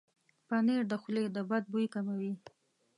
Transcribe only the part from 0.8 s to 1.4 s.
د خولې د